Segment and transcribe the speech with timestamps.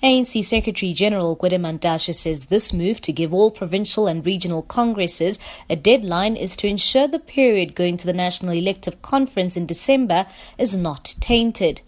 [0.00, 5.74] ANC Secretary General Gwede says this move to give all provincial and regional congresses a
[5.74, 10.26] deadline is to ensure the period going to the National Elective Conference in December
[10.56, 11.82] is not tainted.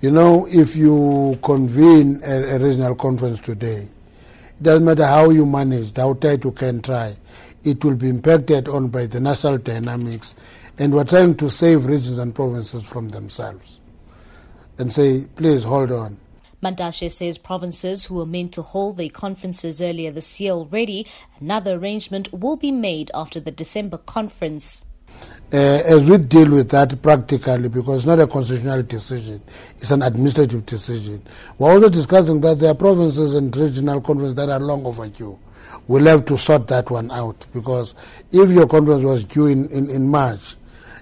[0.00, 5.44] You know, if you convene a, a regional conference today, it doesn't matter how you
[5.44, 7.16] manage, how tight you can try,
[7.64, 10.36] it will be impacted on by the national dynamics.
[10.78, 13.80] And we're trying to save regions and provinces from themselves
[14.78, 16.20] and say, please hold on
[16.62, 21.06] Mantashe says provinces who were meant to hold their conferences earlier this year already,
[21.40, 24.84] another arrangement will be made after the December conference.
[25.52, 29.40] Uh, as we deal with that practically, because it's not a constitutional decision,
[29.76, 31.22] it's an administrative decision.
[31.58, 35.38] We're also discussing that there are provinces and regional conferences that are long overdue.
[35.86, 37.94] We'll have to sort that one out because
[38.32, 40.56] if your conference was due in, in, in March,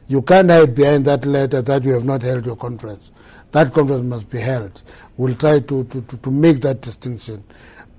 [0.06, 3.10] you can't hide behind that letter that you have not held your conference.
[3.56, 4.82] That conference must be held.
[5.16, 7.42] We'll try to, to, to, to make that distinction.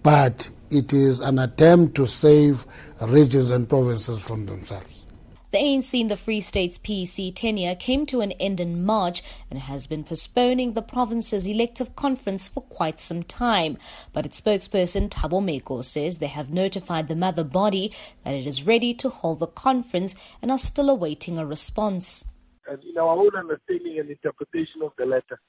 [0.03, 2.67] But it is an attempt to save
[3.01, 5.03] regions and provinces from themselves.
[5.49, 9.57] The ANC in the Free State's PEC tenure came to an end in March and
[9.57, 13.79] has been postponing the province's elective conference for quite some time.
[14.13, 17.91] But its spokesperson Thabo Meeko says they have notified the mother body
[18.23, 22.25] that it is ready to hold the conference and are still awaiting a response.
[22.69, 25.39] And in our own understanding and interpretation of the letter,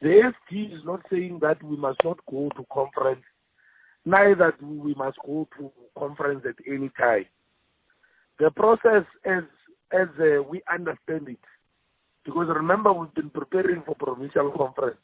[0.00, 3.24] the SG is not saying that we must not go to conference,
[4.04, 7.26] neither we must go to conference at any time.
[8.38, 9.44] The process, as
[9.92, 11.38] as uh, we understand it,
[12.24, 14.98] because remember we've been preparing for provincial conference,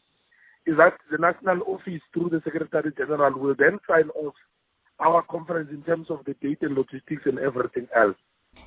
[0.66, 4.34] is that the national office through the Secretary General will then sign off
[4.98, 8.16] our conference in terms of the date and logistics and everything else.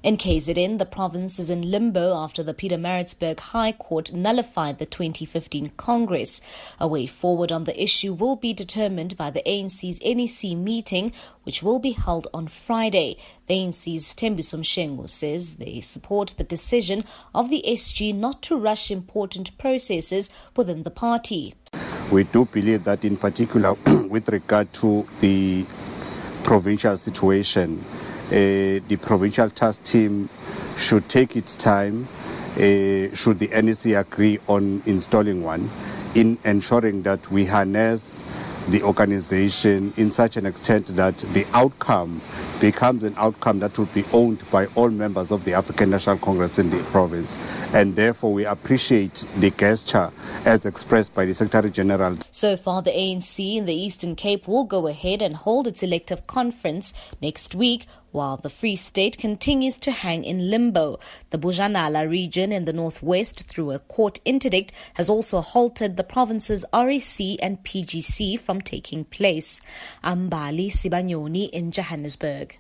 [0.03, 4.86] In KZN, the province is in limbo after the Peter Pietermaritzburg High Court nullified the
[4.86, 6.42] 2015 Congress.
[6.78, 11.64] A way forward on the issue will be determined by the ANC's NEC meeting, which
[11.64, 13.16] will be held on Friday.
[13.48, 18.92] The ANC's Thembiso Mshengu says they support the decision of the SG not to rush
[18.92, 21.55] important processes within the party.
[22.11, 23.73] We do believe that, in particular,
[24.10, 25.66] with regard to the
[26.43, 27.86] provincial situation,
[28.30, 30.30] the provincial task team
[30.78, 32.08] should take its time,
[32.56, 35.70] uh, should the NEC agree on installing one,
[36.16, 38.23] in ensuring that we harness
[38.70, 42.22] the organization in such an extent that the outcome
[42.60, 46.58] becomes an outcome that will be owned by all members of the African National Congress
[46.58, 47.36] in the province.
[47.73, 50.11] And therefore, we appreciate the gesture
[50.45, 52.17] as expressed by the Secretary General.
[52.32, 56.26] So far, the ANC in the Eastern Cape will go ahead and hold its elective
[56.28, 60.99] conference next week while the Free State continues to hang in limbo.
[61.31, 66.63] The Bojanala region in the northwest, through a court interdict, has also halted the province's
[66.73, 69.59] REC and PGC from taking place.
[70.03, 72.57] Ambali Sibanyoni in Johannesburg.